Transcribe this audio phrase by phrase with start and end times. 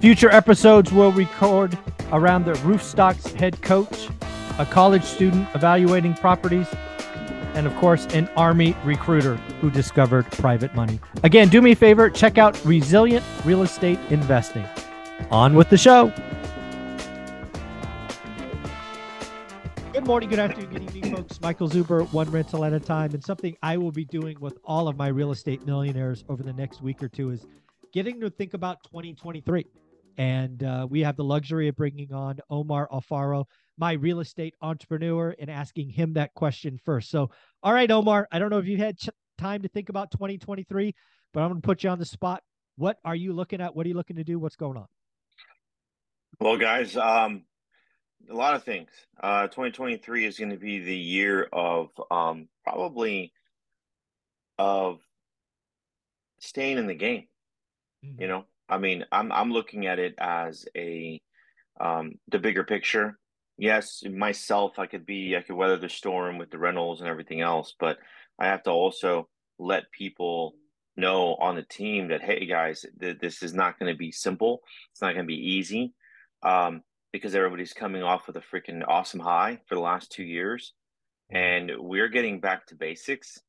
[0.00, 1.76] Future episodes will record
[2.12, 4.08] around the Roofstocks head coach,
[4.60, 6.68] a college student evaluating properties,
[7.54, 11.00] and of course, an Army recruiter who discovered private money.
[11.24, 14.64] Again, do me a favor, check out Resilient Real Estate Investing.
[15.32, 16.12] On with the show.
[19.92, 21.40] Good morning, good afternoon, good evening, folks.
[21.40, 23.14] Michael Zuber, one rental at a time.
[23.14, 26.52] And something I will be doing with all of my real estate millionaires over the
[26.52, 27.44] next week or two is
[27.92, 29.66] getting to think about 2023.
[30.18, 33.44] And uh, we have the luxury of bringing on Omar Alfaro,
[33.78, 37.08] my real estate entrepreneur, and asking him that question first.
[37.08, 37.30] So,
[37.62, 40.92] all right, Omar, I don't know if you had ch- time to think about 2023,
[41.32, 42.42] but I'm going to put you on the spot.
[42.76, 43.76] What are you looking at?
[43.76, 44.40] What are you looking to do?
[44.40, 44.86] What's going on?
[46.40, 47.44] Well, guys, um,
[48.28, 48.90] a lot of things.
[49.22, 53.32] Uh, 2023 is going to be the year of um, probably
[54.58, 54.98] of
[56.40, 57.28] staying in the game.
[58.04, 58.22] Mm-hmm.
[58.22, 61.20] You know, I mean, I'm I'm looking at it as a
[61.80, 63.18] um, the bigger picture.
[63.56, 67.40] Yes, myself, I could be, I could weather the storm with the rentals and everything
[67.40, 67.98] else, but
[68.38, 70.54] I have to also let people
[70.96, 74.60] know on the team that hey, guys, th- this is not going to be simple.
[74.92, 75.92] It's not going to be easy
[76.42, 76.82] um,
[77.12, 80.74] because everybody's coming off with a freaking awesome high for the last two years,
[81.30, 83.40] and we're getting back to basics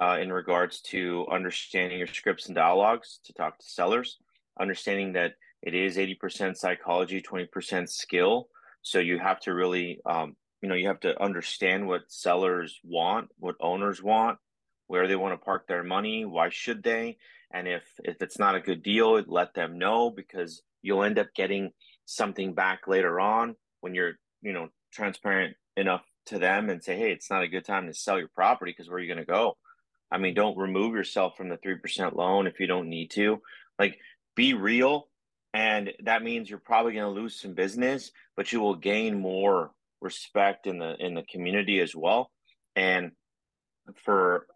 [0.00, 4.18] uh, in regards to understanding your scripts and dialogues to talk to sellers
[4.60, 8.48] understanding that it is 80% psychology, 20% skill.
[8.82, 13.28] So you have to really, um, you know, you have to understand what sellers want,
[13.38, 14.38] what owners want,
[14.86, 17.18] where they want to park their money, why should they?
[17.52, 21.28] And if if it's not a good deal, let them know because you'll end up
[21.34, 21.70] getting
[22.04, 27.12] something back later on when you're, you know, transparent enough to them and say, hey,
[27.12, 29.32] it's not a good time to sell your property because where are you going to
[29.32, 29.56] go?
[30.10, 33.40] I mean, don't remove yourself from the 3% loan if you don't need to.
[33.78, 33.98] Like,
[34.36, 35.08] be real
[35.52, 39.72] and that means you're probably going to lose some business but you will gain more
[40.00, 42.30] respect in the in the community as well.
[42.74, 43.12] And
[44.04, 44.46] for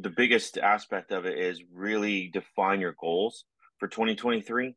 [0.00, 3.44] the biggest aspect of it is really define your goals
[3.78, 4.74] for 2023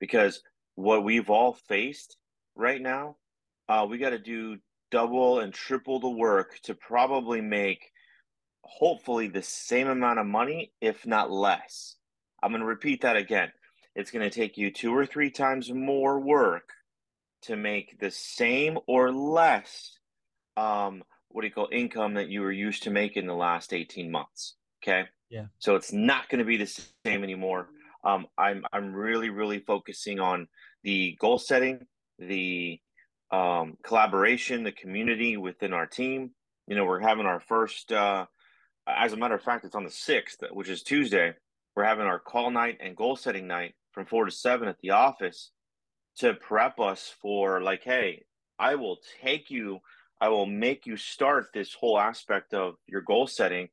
[0.00, 0.42] because
[0.74, 2.16] what we've all faced
[2.56, 3.16] right now
[3.68, 4.56] uh, we got to do
[4.90, 7.80] double and triple the work to probably make
[8.62, 11.96] hopefully the same amount of money if not less.
[12.42, 13.52] I'm going to repeat that again
[14.00, 16.70] it's going to take you two or three times more work
[17.42, 19.98] to make the same or less
[20.56, 23.72] um, what do you call income that you were used to make in the last
[23.72, 25.04] 18 months okay?
[25.28, 25.46] Yeah.
[25.58, 26.66] So it's not going to be the
[27.04, 27.68] same anymore.
[28.02, 30.48] Um, i'm i'm really really focusing on
[30.84, 31.86] the goal setting
[32.18, 32.80] the
[33.30, 36.30] um, collaboration the community within our team.
[36.66, 38.24] You know we're having our first uh,
[38.86, 41.34] as a matter of fact it's on the 6th which is tuesday.
[41.76, 44.90] We're having our call night and goal setting night from four to seven at the
[44.90, 45.50] office
[46.18, 48.24] to prep us for like, hey,
[48.58, 49.80] I will take you,
[50.20, 53.68] I will make you start this whole aspect of your goal setting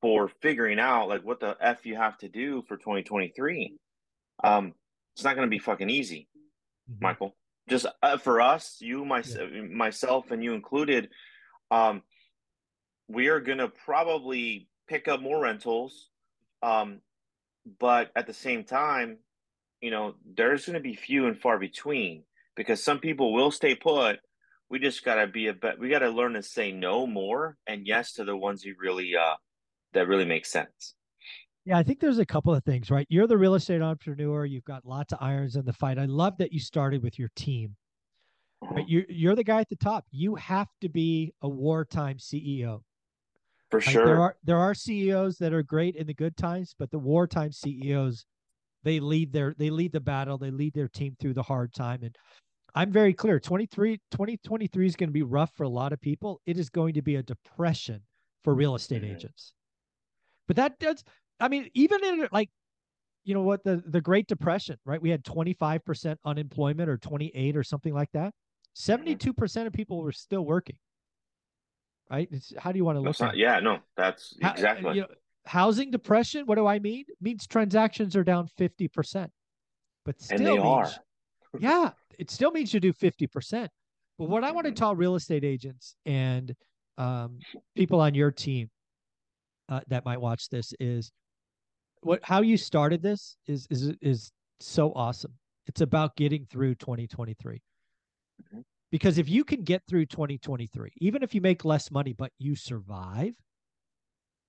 [0.00, 3.76] for figuring out like what the F you have to do for 2023.
[4.44, 4.74] Um,
[5.14, 6.28] it's not going to be fucking easy,
[6.90, 7.04] mm-hmm.
[7.04, 7.36] Michael.
[7.68, 9.62] Just uh, for us, you, my, yeah.
[9.62, 11.08] myself, and you included,
[11.70, 12.02] um,
[13.08, 16.10] we are going to probably pick up more rentals.
[16.62, 17.00] Um,
[17.80, 19.18] but at the same time,
[19.80, 22.22] you know, there's going to be few and far between
[22.56, 24.18] because some people will stay put.
[24.68, 25.78] We just got to be a bet.
[25.78, 29.14] We got to learn to say no more and yes to the ones you really,
[29.16, 29.34] uh,
[29.92, 30.94] that really make sense.
[31.64, 33.06] Yeah, I think there's a couple of things, right?
[33.08, 34.44] You're the real estate entrepreneur.
[34.44, 35.98] You've got lots of irons in the fight.
[35.98, 37.76] I love that you started with your team.
[38.62, 38.70] Right?
[38.70, 38.84] Uh-huh.
[38.86, 40.04] You, you're the guy at the top.
[40.10, 42.82] You have to be a wartime CEO.
[43.70, 44.06] For sure.
[44.06, 47.50] there are there are CEOs that are great in the good times, but the wartime
[47.50, 48.24] CEOs
[48.86, 52.04] they lead their they lead the battle they lead their team through the hard time.
[52.04, 52.16] And
[52.76, 56.40] i'm very clear 23 2023 is going to be rough for a lot of people.
[56.46, 58.02] It is going to be a depression
[58.44, 59.16] for real estate mm-hmm.
[59.16, 59.52] agents.
[60.46, 61.02] But that does
[61.40, 62.48] i mean even in like
[63.24, 65.02] you know what the the great depression right?
[65.02, 68.32] We had 25% unemployment or 28 or something like that.
[68.76, 69.66] 72% mm-hmm.
[69.66, 70.76] of people were still working.
[72.08, 72.28] Right?
[72.30, 73.38] It's, how do you want to look at it?
[73.38, 75.08] yeah no that's exactly how, you know,
[75.46, 77.04] housing depression, what do I mean?
[77.08, 79.30] It means transactions are down 50%.
[80.04, 80.92] But still and they means, are.
[81.58, 83.68] yeah, it still means you do 50%.
[84.18, 84.76] But what I want to Mhm.
[84.76, 86.54] tell real estate agents and
[86.98, 87.40] um,
[87.74, 88.70] people on your team
[89.68, 91.10] uh, that might watch this is
[92.00, 95.34] what how you started this is is is so awesome.
[95.66, 97.60] It's about getting through 2023.
[98.42, 98.62] Mhm.
[98.90, 102.54] Because if you can get through 2023, even if you make less money but you
[102.54, 103.34] survive,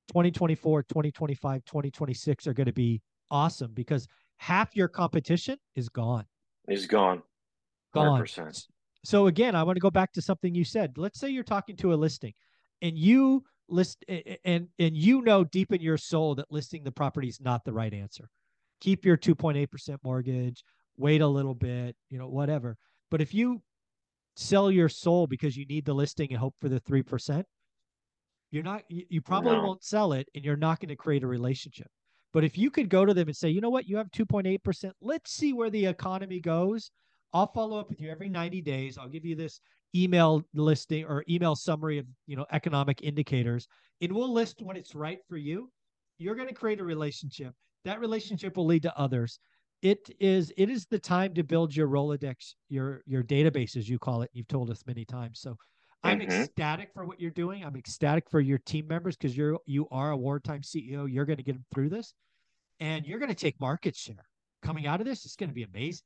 [0.09, 4.07] 2024, 2025, 2026 are going to be awesome because
[4.38, 6.25] half your competition is gone.
[6.68, 7.21] He's gone.
[7.94, 8.21] Gone.
[8.21, 8.68] 100%.
[9.04, 10.98] So again, I want to go back to something you said.
[10.98, 12.33] Let's say you're talking to a listing
[12.81, 17.27] and you list and and you know deep in your soul that listing the property
[17.27, 18.30] is not the right answer.
[18.81, 20.63] Keep your 2.8% mortgage,
[20.98, 22.77] wait a little bit, you know, whatever.
[23.09, 23.62] But if you
[24.36, 27.44] sell your soul because you need the listing and hope for the 3%,
[28.51, 29.63] you're not you, probably No.
[29.63, 31.88] won't sell it and you're not going to create a relationship.
[32.33, 34.91] But if you could go to them and say, you know what, you have 2.8%,
[35.01, 36.91] let's see where the economy goes.
[37.33, 38.97] I'll follow up with you every 90 days.
[38.97, 39.59] I'll give you this
[39.95, 43.67] email listing or email summary of, you know, economic indicators
[44.01, 45.71] and we'll list when it's right for you.
[46.19, 47.53] You're going to create a relationship.
[47.85, 49.39] That relationship will lead to others.
[49.81, 53.99] It is it is the time to build your Rolodex, your your database as you
[53.99, 54.29] call it.
[54.33, 55.39] You've told us many times.
[55.39, 55.55] So
[56.03, 56.23] I'm Mhm.
[56.23, 57.63] ecstatic for what you're doing.
[57.63, 61.05] I'm ecstatic for your team members because you're you are a wartime CEO.
[61.05, 62.13] You're going to get them through this,
[62.79, 64.27] and you're going to take market share
[64.61, 65.25] coming out of this.
[65.25, 66.05] It's going to be amazing.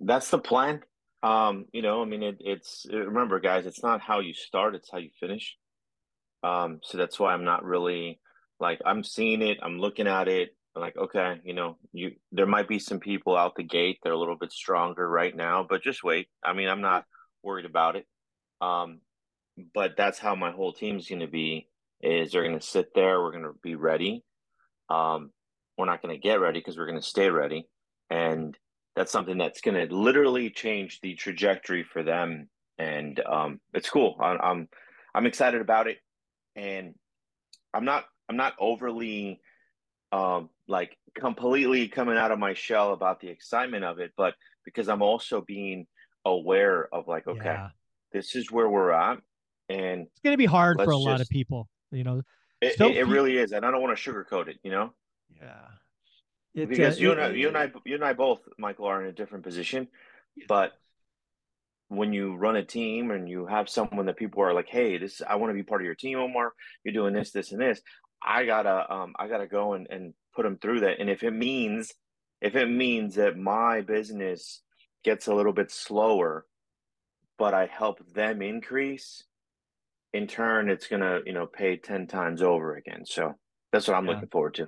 [0.00, 0.82] That's the plan.
[1.22, 4.90] Um, you know, I mean, it, it's remember, guys, it's not how you start; it's
[4.90, 5.56] how you finish.
[6.42, 8.20] Um, so that's why I'm not really
[8.58, 9.58] like I'm seeing it.
[9.62, 10.56] I'm looking at it.
[10.74, 14.12] I'm like, okay, you know, you there might be some people out the gate They're
[14.12, 16.28] a little bit stronger right now, but just wait.
[16.42, 17.04] I mean, I'm not
[17.42, 18.06] worried about it.
[18.60, 19.00] Um,
[19.74, 21.68] but that's how my whole team's going to be.
[22.02, 23.20] Is they're going to sit there.
[23.20, 24.24] We're going to be ready.
[24.88, 25.30] Um,
[25.76, 27.68] we're not going to get ready because we're going to stay ready,
[28.08, 28.56] and
[28.96, 32.48] that's something that's going to literally change the trajectory for them.
[32.78, 34.16] And um, it's cool.
[34.18, 34.68] I, I'm
[35.14, 35.98] I'm excited about it,
[36.56, 36.94] and
[37.74, 39.40] I'm not I'm not overly
[40.12, 44.34] um like completely coming out of my shell about the excitement of it, but
[44.64, 45.86] because I'm also being
[46.24, 47.68] aware of like, okay, Yeah,
[48.12, 49.18] this is where we're at,
[49.68, 51.68] and it's going to be hard for a lot of people.
[51.90, 52.22] You know,
[52.60, 54.92] it, So it, it really is, and I don't want to sugarcoat it, you know,
[55.40, 55.66] yeah.
[56.54, 59.02] It, because uh, you and I, you and I, you and I both, Michael, are
[59.02, 59.88] in a different position,
[60.48, 60.72] but
[61.88, 65.22] when you run a team and you have someone that people are like, "Hey, this
[65.28, 66.52] I want to be part of your team, Omar.
[66.84, 67.80] You're doing this, this, and this."
[68.22, 71.00] I gotta, um, I gotta go and, and put them through that.
[71.00, 71.92] And if it means,
[72.40, 74.62] if it means that my business
[75.04, 76.46] gets a little bit slower,
[77.40, 79.24] but I help them increase,
[80.12, 83.06] in turn, it's gonna, you know, pay ten times over again.
[83.06, 83.32] So
[83.72, 84.12] that's what I'm Yeah.
[84.12, 84.66] looking forward to.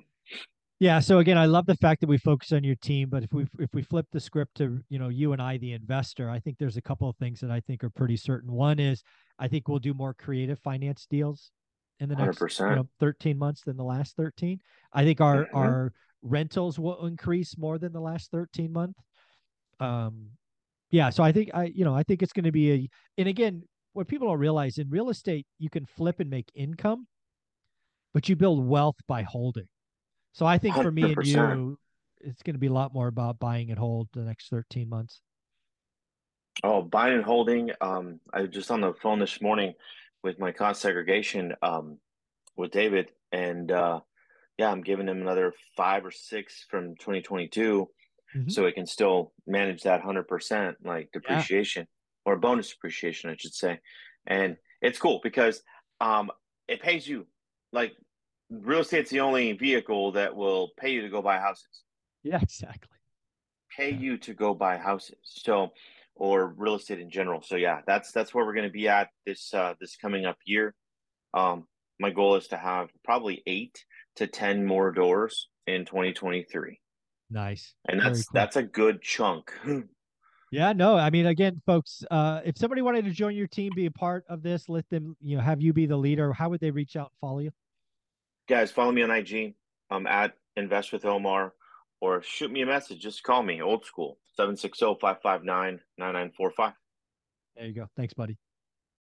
[0.81, 0.99] Yeah.
[1.01, 3.47] So again, I love the fact that we focus on your team, but if we
[3.59, 6.57] if we flip the script to you know you and I, the investor, I think
[6.59, 8.51] there's a couple of things that I think are pretty certain.
[8.51, 9.03] One is
[9.39, 11.53] I think we'll do more creative finance deals
[12.01, 12.41] in the next
[12.71, 14.59] you know 13 months than the last 13.
[14.95, 15.55] I think our Mhm.
[15.55, 15.93] our
[16.23, 18.99] rentals will increase more than the last 13 months.
[19.79, 20.31] Um,
[20.93, 21.11] yeah.
[21.11, 23.65] So I think I you know I think it's going to be a and again
[23.95, 27.07] what people don't realize in real estate you can flip and make income,
[28.15, 29.67] but you build wealth by holding.
[30.33, 31.79] So I think for me and you,
[32.21, 35.21] it's going to be a lot more about buying and hold the next 13 months.
[36.65, 37.71] Oh, buying and holding.
[37.81, 39.75] Um, I was just on the phone this morning
[40.23, 41.99] with my cost segregation um
[42.57, 44.01] with David, and uh,
[44.59, 47.89] yeah, I'm giving him another five or six from 2022,
[48.35, 48.51] Mhm.
[48.51, 51.87] so it can still manage that 100% like depreciation
[52.25, 53.81] or bonus depreciation, I should say.
[54.27, 55.63] And it's cool because
[56.01, 56.31] um,
[56.69, 57.27] it pays you.
[57.73, 57.95] Like
[58.51, 61.83] real estate's the only vehicle that will pay you to go buy houses.
[62.23, 62.97] Yeah, exactly.
[63.77, 63.99] pay Yeah.
[64.01, 65.17] you to go buy houses.
[65.23, 65.73] So,
[66.15, 67.41] or real estate in general.
[67.43, 70.37] So yeah, that's that's where we're going to be at this uh, this coming up
[70.45, 70.75] year.
[71.35, 71.67] Um,
[71.99, 73.83] my goal is to have probably eight
[74.17, 76.81] to ten more doors in 2023,
[77.33, 77.75] Nice.
[77.89, 78.35] and that's cool.
[78.35, 79.53] that's a good chunk.
[80.55, 83.87] Yeah, no, I mean, again, folks, uh, if somebody wanted to join your team, be
[83.87, 86.31] a part of this, let them, you know, have you be the leader.
[86.35, 87.53] How would they reach out and follow you?
[88.51, 89.55] Guys, follow me on IG.
[89.89, 91.55] I'm at Invest with Omar,
[92.03, 93.01] or shoot me a message.
[93.01, 96.75] Just call me, old school, 760-559-9945.
[97.57, 97.87] There you go.
[97.97, 98.37] Thanks, buddy.